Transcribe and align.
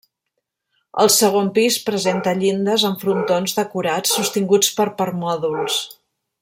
El 1.03 1.11
segon 1.15 1.51
pis 1.57 1.77
presenta 1.89 2.33
llindes 2.39 2.87
amb 2.91 3.05
frontons 3.05 3.53
decorats 3.61 4.17
sostinguts 4.21 4.73
per 4.81 4.91
permòdols. 5.03 5.83